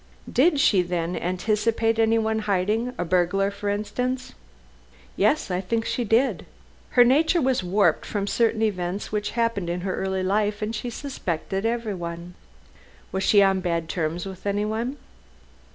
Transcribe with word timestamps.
"Did 0.27 0.59
she, 0.59 0.81
then, 0.81 1.15
anticipate 1.15 1.99
anyone 1.99 2.39
hiding 2.39 2.95
a 2.97 3.05
burglar, 3.05 3.51
for 3.51 3.69
instance?" 3.69 4.33
"Yes, 5.15 5.51
I 5.51 5.61
think 5.61 5.85
she 5.85 6.03
did. 6.03 6.47
Her 6.97 7.03
nature 7.03 7.39
was 7.39 7.63
warped 7.63 8.03
from 8.07 8.25
certain 8.25 8.63
events 8.63 9.11
which 9.11 9.29
happened 9.37 9.69
in 9.69 9.81
her 9.81 9.95
early 9.95 10.23
life, 10.23 10.63
and 10.63 10.73
she 10.73 10.89
suspected 10.89 11.67
everyone." 11.67 12.33
"Was 13.11 13.21
she 13.23 13.43
on 13.43 13.59
bad 13.59 13.87
terms 13.89 14.25
with 14.25 14.47
anyone?" 14.47 14.97